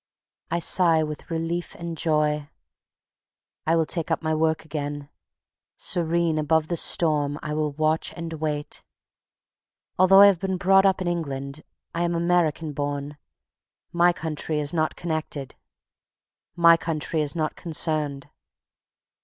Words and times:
I 0.49 0.57
sigh 0.57 1.03
with 1.03 1.29
relief 1.29 1.75
and 1.75 1.95
joy. 1.95 2.49
I 3.67 3.75
will 3.75 3.85
take 3.85 4.09
up 4.09 4.23
my 4.23 4.33
work 4.33 4.65
again. 4.65 5.09
Serene 5.77 6.39
above 6.39 6.69
the 6.69 6.75
storm 6.75 7.37
I 7.43 7.53
will 7.53 7.73
watch 7.73 8.11
and 8.15 8.33
wait. 8.33 8.83
Although 9.99 10.21
I 10.21 10.25
have 10.25 10.39
been 10.39 10.57
brought 10.57 10.87
up 10.87 11.01
in 11.03 11.07
England 11.07 11.61
I 11.93 12.01
am 12.01 12.15
American 12.15 12.73
born. 12.73 13.19
My 13.93 14.11
country 14.11 14.59
is 14.59 14.73
not 14.73 14.95
concerned. 17.05 18.27